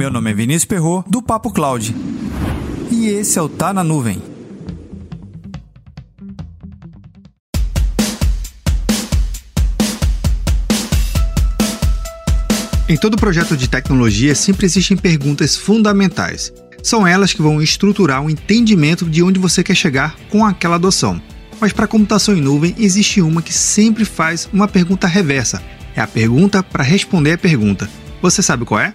Meu 0.00 0.10
nome 0.10 0.30
é 0.30 0.34
Vinícius 0.34 0.64
Perro 0.64 1.04
do 1.06 1.20
Papo 1.20 1.52
Cloud. 1.52 1.94
E 2.90 3.08
esse 3.08 3.38
é 3.38 3.42
o 3.42 3.50
Tá 3.50 3.70
na 3.70 3.84
Nuvem. 3.84 4.22
Em 12.88 12.96
todo 12.96 13.18
projeto 13.18 13.54
de 13.54 13.68
tecnologia 13.68 14.34
sempre 14.34 14.64
existem 14.64 14.96
perguntas 14.96 15.54
fundamentais. 15.54 16.50
São 16.82 17.06
elas 17.06 17.34
que 17.34 17.42
vão 17.42 17.60
estruturar 17.60 18.24
o 18.24 18.30
entendimento 18.30 19.04
de 19.04 19.22
onde 19.22 19.38
você 19.38 19.62
quer 19.62 19.74
chegar 19.74 20.16
com 20.30 20.46
aquela 20.46 20.76
adoção. 20.76 21.20
Mas 21.60 21.74
para 21.74 21.86
computação 21.86 22.34
em 22.34 22.40
nuvem 22.40 22.74
existe 22.78 23.20
uma 23.20 23.42
que 23.42 23.52
sempre 23.52 24.06
faz 24.06 24.48
uma 24.50 24.66
pergunta 24.66 25.06
reversa. 25.06 25.62
É 25.94 26.00
a 26.00 26.06
pergunta 26.06 26.62
para 26.62 26.82
responder 26.82 27.32
a 27.32 27.38
pergunta. 27.38 27.86
Você 28.22 28.42
sabe 28.42 28.64
qual 28.64 28.80
é? 28.80 28.94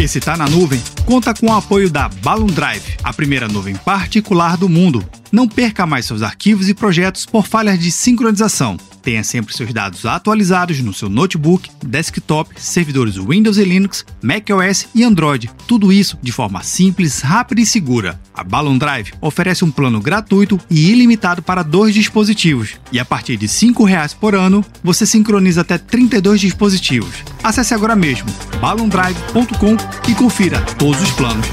Esse 0.00 0.18
Tá 0.18 0.34
na 0.34 0.48
Nuvem 0.48 0.82
conta 1.04 1.34
com 1.34 1.48
o 1.48 1.52
apoio 1.52 1.90
da 1.90 2.08
Balloon 2.08 2.46
Drive, 2.46 2.96
a 3.02 3.12
primeira 3.12 3.46
nuvem 3.46 3.74
particular 3.74 4.56
do 4.56 4.66
mundo. 4.66 5.04
Não 5.32 5.46
perca 5.46 5.86
mais 5.86 6.06
seus 6.06 6.22
arquivos 6.22 6.68
e 6.68 6.74
projetos 6.74 7.24
por 7.24 7.46
falhas 7.46 7.78
de 7.78 7.90
sincronização. 7.92 8.76
Tenha 9.02 9.24
sempre 9.24 9.56
seus 9.56 9.72
dados 9.72 10.04
atualizados 10.04 10.80
no 10.80 10.92
seu 10.92 11.08
notebook, 11.08 11.70
desktop, 11.84 12.50
servidores 12.60 13.16
Windows 13.16 13.56
e 13.56 13.64
Linux, 13.64 14.04
macOS 14.22 14.88
e 14.94 15.02
Android. 15.02 15.50
Tudo 15.66 15.92
isso 15.92 16.18
de 16.22 16.32
forma 16.32 16.62
simples, 16.62 17.20
rápida 17.20 17.60
e 17.60 17.66
segura. 17.66 18.20
A 18.34 18.44
Balloon 18.44 18.76
Drive 18.76 19.12
oferece 19.20 19.64
um 19.64 19.70
plano 19.70 20.00
gratuito 20.00 20.60
e 20.68 20.90
ilimitado 20.90 21.42
para 21.42 21.62
dois 21.62 21.94
dispositivos. 21.94 22.74
E 22.92 22.98
a 22.98 23.04
partir 23.04 23.36
de 23.36 23.46
R$ 23.46 23.52
5,00 23.52 24.16
por 24.16 24.34
ano, 24.34 24.64
você 24.82 25.06
sincroniza 25.06 25.62
até 25.62 25.78
32 25.78 26.40
dispositivos. 26.40 27.14
Acesse 27.42 27.72
agora 27.72 27.96
mesmo 27.96 28.28
balloondrive.com 28.60 29.76
e 30.08 30.14
confira 30.14 30.60
todos 30.78 31.00
os 31.00 31.10
planos. 31.12 31.46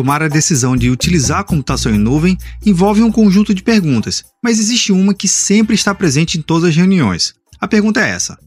Tomar 0.00 0.22
a 0.22 0.28
decisão 0.28 0.78
de 0.78 0.88
utilizar 0.88 1.40
a 1.40 1.44
computação 1.44 1.94
em 1.94 1.98
nuvem 1.98 2.38
envolve 2.64 3.02
um 3.02 3.12
conjunto 3.12 3.52
de 3.52 3.62
perguntas, 3.62 4.24
mas 4.42 4.58
existe 4.58 4.92
uma 4.92 5.12
que 5.12 5.28
sempre 5.28 5.74
está 5.74 5.94
presente 5.94 6.38
em 6.38 6.40
todas 6.40 6.70
as 6.70 6.74
reuniões. 6.74 7.34
A 7.60 7.68
pergunta 7.68 8.00
é 8.00 8.08
essa: 8.08 8.38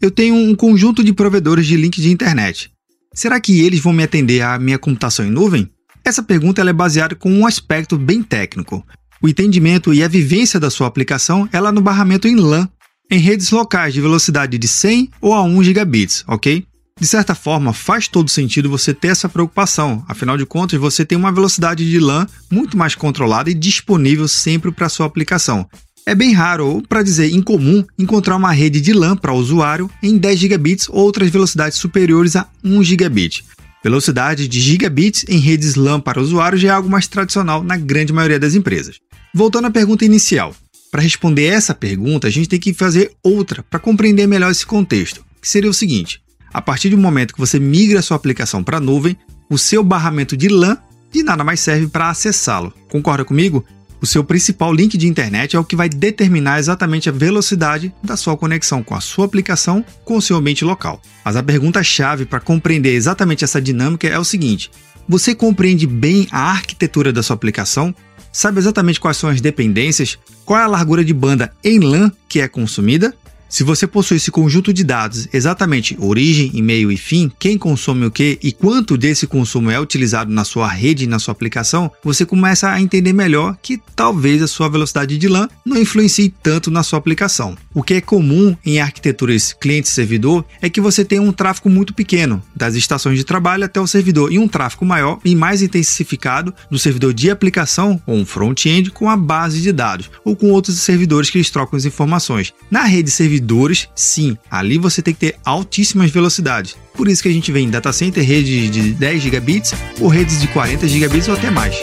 Eu 0.00 0.10
tenho 0.10 0.34
um 0.34 0.54
conjunto 0.54 1.04
de 1.04 1.12
provedores 1.12 1.66
de 1.66 1.76
link 1.76 2.00
de 2.00 2.10
internet. 2.10 2.70
Será 3.12 3.38
que 3.38 3.60
eles 3.60 3.80
vão 3.80 3.92
me 3.92 4.02
atender 4.02 4.40
à 4.40 4.58
minha 4.58 4.78
computação 4.78 5.26
em 5.26 5.30
nuvem? 5.30 5.68
Essa 6.02 6.22
pergunta 6.22 6.62
é 6.62 6.72
baseada 6.72 7.14
com 7.14 7.30
um 7.30 7.46
aspecto 7.46 7.98
bem 7.98 8.22
técnico. 8.22 8.82
O 9.20 9.28
entendimento 9.28 9.92
e 9.92 10.02
a 10.02 10.08
vivência 10.08 10.58
da 10.58 10.70
sua 10.70 10.86
aplicação 10.86 11.46
é 11.52 11.60
lá 11.60 11.70
no 11.70 11.82
barramento 11.82 12.26
em 12.26 12.36
LAN, 12.36 12.66
em 13.10 13.18
redes 13.18 13.50
locais 13.50 13.92
de 13.92 14.00
velocidade 14.00 14.56
de 14.56 14.66
100 14.66 15.10
ou 15.20 15.34
a 15.34 15.42
1 15.42 15.64
gigabits, 15.64 16.24
ok? 16.26 16.64
De 17.00 17.08
certa 17.08 17.34
forma, 17.34 17.72
faz 17.72 18.06
todo 18.06 18.30
sentido 18.30 18.70
você 18.70 18.94
ter 18.94 19.08
essa 19.08 19.28
preocupação, 19.28 20.04
afinal 20.08 20.38
de 20.38 20.46
contas, 20.46 20.78
você 20.78 21.04
tem 21.04 21.18
uma 21.18 21.32
velocidade 21.32 21.88
de 21.88 21.98
LAN 21.98 22.26
muito 22.50 22.76
mais 22.76 22.94
controlada 22.94 23.50
e 23.50 23.54
disponível 23.54 24.28
sempre 24.28 24.70
para 24.70 24.88
sua 24.88 25.06
aplicação. 25.06 25.68
É 26.06 26.14
bem 26.14 26.32
raro, 26.32 26.66
ou 26.66 26.82
para 26.82 27.02
dizer 27.02 27.30
incomum, 27.30 27.84
encontrar 27.98 28.36
uma 28.36 28.52
rede 28.52 28.80
de 28.80 28.92
LAN 28.92 29.16
para 29.16 29.32
usuário 29.32 29.90
em 30.02 30.16
10 30.16 30.38
gigabits 30.38 30.88
ou 30.88 30.98
outras 30.98 31.30
velocidades 31.30 31.78
superiores 31.78 32.36
a 32.36 32.46
1 32.62 32.84
gigabit. 32.84 33.44
Velocidade 33.82 34.46
de 34.46 34.60
gigabits 34.60 35.24
em 35.28 35.38
redes 35.38 35.74
LAN 35.74 36.00
para 36.00 36.20
usuário 36.20 36.56
já 36.56 36.68
é 36.68 36.70
algo 36.70 36.88
mais 36.88 37.08
tradicional 37.08 37.64
na 37.64 37.76
grande 37.76 38.12
maioria 38.12 38.38
das 38.38 38.54
empresas. 38.54 38.98
Voltando 39.34 39.66
à 39.66 39.70
pergunta 39.70 40.04
inicial, 40.04 40.54
para 40.92 41.02
responder 41.02 41.46
essa 41.46 41.74
pergunta, 41.74 42.28
a 42.28 42.30
gente 42.30 42.48
tem 42.48 42.60
que 42.60 42.72
fazer 42.72 43.10
outra 43.22 43.64
para 43.64 43.80
compreender 43.80 44.28
melhor 44.28 44.50
esse 44.50 44.64
contexto, 44.64 45.24
que 45.42 45.48
seria 45.48 45.68
o 45.68 45.74
seguinte: 45.74 46.20
a 46.54 46.62
partir 46.62 46.90
do 46.90 46.96
momento 46.96 47.34
que 47.34 47.40
você 47.40 47.58
migra 47.58 48.00
sua 48.00 48.16
aplicação 48.16 48.62
para 48.62 48.76
a 48.76 48.80
nuvem, 48.80 49.16
o 49.50 49.58
seu 49.58 49.82
barramento 49.82 50.36
de 50.36 50.48
LAN 50.48 50.78
de 51.12 51.24
nada 51.24 51.42
mais 51.42 51.58
serve 51.58 51.88
para 51.88 52.08
acessá-lo. 52.08 52.72
Concorda 52.88 53.24
comigo? 53.24 53.64
O 54.00 54.06
seu 54.06 54.22
principal 54.22 54.72
link 54.72 54.96
de 54.96 55.08
internet 55.08 55.56
é 55.56 55.58
o 55.58 55.64
que 55.64 55.74
vai 55.74 55.88
determinar 55.88 56.60
exatamente 56.60 57.08
a 57.08 57.12
velocidade 57.12 57.92
da 58.02 58.16
sua 58.16 58.36
conexão 58.36 58.82
com 58.84 58.94
a 58.94 59.00
sua 59.00 59.24
aplicação 59.24 59.84
com 60.04 60.16
o 60.16 60.22
seu 60.22 60.36
ambiente 60.36 60.64
local. 60.64 61.02
Mas 61.24 61.34
a 61.34 61.42
pergunta-chave 61.42 62.24
para 62.24 62.38
compreender 62.38 62.94
exatamente 62.94 63.42
essa 63.42 63.60
dinâmica 63.60 64.06
é 64.06 64.18
o 64.18 64.24
seguinte: 64.24 64.70
você 65.08 65.34
compreende 65.34 65.86
bem 65.86 66.28
a 66.30 66.50
arquitetura 66.50 67.12
da 67.12 67.22
sua 67.22 67.34
aplicação? 67.34 67.94
Sabe 68.32 68.58
exatamente 68.58 69.00
quais 69.00 69.16
são 69.16 69.30
as 69.30 69.40
dependências? 69.40 70.18
Qual 70.44 70.60
é 70.60 70.62
a 70.62 70.68
largura 70.68 71.04
de 71.04 71.14
banda 71.14 71.52
em 71.64 71.80
LAN 71.80 72.12
que 72.28 72.40
é 72.40 72.48
consumida? 72.48 73.14
Se 73.54 73.62
você 73.62 73.86
possui 73.86 74.16
esse 74.16 74.32
conjunto 74.32 74.72
de 74.72 74.82
dados, 74.82 75.28
exatamente 75.32 75.96
origem, 76.00 76.50
e-mail 76.54 76.90
e 76.90 76.96
fim, 76.96 77.30
quem 77.38 77.56
consome 77.56 78.04
o 78.04 78.10
que 78.10 78.36
e 78.42 78.50
quanto 78.50 78.98
desse 78.98 79.28
consumo 79.28 79.70
é 79.70 79.78
utilizado 79.78 80.28
na 80.28 80.42
sua 80.42 80.66
rede 80.66 81.04
e 81.04 81.06
na 81.06 81.20
sua 81.20 81.30
aplicação, 81.30 81.88
você 82.02 82.26
começa 82.26 82.68
a 82.68 82.80
entender 82.80 83.12
melhor 83.12 83.56
que 83.62 83.80
talvez 83.94 84.42
a 84.42 84.48
sua 84.48 84.68
velocidade 84.68 85.16
de 85.16 85.28
LAN 85.28 85.48
não 85.64 85.76
influencie 85.76 86.34
tanto 86.42 86.68
na 86.68 86.82
sua 86.82 86.98
aplicação. 86.98 87.56
O 87.72 87.80
que 87.80 87.94
é 87.94 88.00
comum 88.00 88.56
em 88.66 88.80
arquiteturas 88.80 89.52
cliente-servidor 89.52 90.44
é 90.60 90.68
que 90.68 90.80
você 90.80 91.04
tenha 91.04 91.22
um 91.22 91.30
tráfego 91.30 91.70
muito 91.70 91.94
pequeno, 91.94 92.42
das 92.56 92.74
estações 92.74 93.18
de 93.18 93.24
trabalho 93.24 93.66
até 93.66 93.80
o 93.80 93.86
servidor, 93.86 94.32
e 94.32 94.38
um 94.40 94.48
tráfego 94.48 94.84
maior 94.84 95.20
e 95.24 95.36
mais 95.36 95.62
intensificado 95.62 96.52
do 96.68 96.76
servidor 96.76 97.14
de 97.14 97.30
aplicação 97.30 98.02
ou 98.04 98.16
um 98.16 98.26
front-end 98.26 98.90
com 98.90 99.08
a 99.08 99.16
base 99.16 99.62
de 99.62 99.70
dados, 99.70 100.10
ou 100.24 100.34
com 100.34 100.50
outros 100.50 100.80
servidores 100.80 101.30
que 101.30 101.38
eles 101.38 101.50
trocam 101.50 101.76
as 101.76 101.84
informações. 101.84 102.52
Na 102.68 102.82
rede 102.82 103.12
servidor 103.12 103.43
servidores, 103.44 103.88
sim, 103.94 104.38
ali 104.50 104.78
você 104.78 105.02
tem 105.02 105.12
que 105.12 105.20
ter 105.20 105.36
altíssimas 105.44 106.10
velocidades. 106.10 106.76
Por 106.94 107.08
isso 107.08 107.22
que 107.22 107.28
a 107.28 107.32
gente 107.32 107.52
vê 107.52 107.60
em 107.60 107.68
data 107.68 107.92
center 107.92 108.24
redes 108.24 108.70
de 108.70 108.94
10 108.94 109.22
gigabits 109.22 109.74
ou 110.00 110.08
redes 110.08 110.40
de 110.40 110.48
40 110.48 110.88
gigabits 110.88 111.28
ou 111.28 111.34
até 111.34 111.50
mais. 111.50 111.76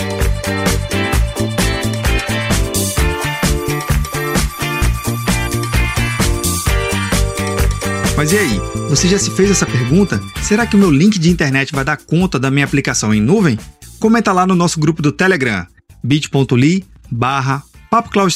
Mas 8.17 8.31
e 8.31 8.37
aí? 8.37 8.59
Você 8.89 9.07
já 9.07 9.17
se 9.17 9.31
fez 9.31 9.49
essa 9.49 9.65
pergunta? 9.65 10.21
Será 10.41 10.65
que 10.65 10.75
o 10.75 10.79
meu 10.79 10.91
link 10.91 11.17
de 11.17 11.29
internet 11.29 11.71
vai 11.73 11.83
dar 11.83 11.97
conta 11.97 12.39
da 12.39 12.51
minha 12.51 12.65
aplicação 12.65 13.13
em 13.13 13.21
nuvem? 13.21 13.57
Comenta 13.99 14.31
lá 14.31 14.45
no 14.45 14.55
nosso 14.55 14.79
grupo 14.79 15.01
do 15.01 15.11
Telegram, 15.11 15.65
bit.ly 16.03 16.83
barra 17.09 17.63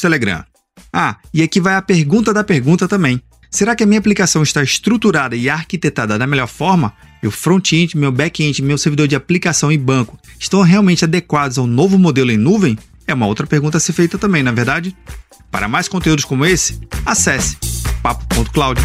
Telegram. 0.00 0.44
Ah, 0.92 1.16
e 1.32 1.42
aqui 1.42 1.60
vai 1.60 1.74
a 1.74 1.82
pergunta 1.82 2.32
da 2.32 2.44
pergunta 2.44 2.88
também. 2.88 3.20
Será 3.50 3.74
que 3.74 3.82
a 3.82 3.86
minha 3.86 3.98
aplicação 3.98 4.42
está 4.42 4.62
estruturada 4.62 5.36
e 5.36 5.48
arquitetada 5.48 6.18
da 6.18 6.26
melhor 6.26 6.48
forma? 6.48 6.92
Meu 7.22 7.30
front-end, 7.30 7.96
meu 7.96 8.12
back-end, 8.12 8.62
meu 8.62 8.76
servidor 8.76 9.08
de 9.08 9.16
aplicação 9.16 9.72
e 9.72 9.78
banco 9.78 10.18
estão 10.38 10.62
realmente 10.62 11.04
adequados 11.04 11.58
ao 11.58 11.66
novo 11.66 11.98
modelo 11.98 12.30
em 12.30 12.36
nuvem? 12.36 12.78
É 13.06 13.14
uma 13.14 13.26
outra 13.26 13.46
pergunta 13.46 13.78
a 13.78 13.80
ser 13.80 13.92
feita 13.92 14.18
também, 14.18 14.42
na 14.42 14.50
é 14.50 14.54
verdade? 14.54 14.96
Para 15.50 15.68
mais 15.68 15.88
conteúdos 15.88 16.24
como 16.24 16.44
esse, 16.44 16.80
acesse 17.04 17.56
papo.cloud. 18.02 18.80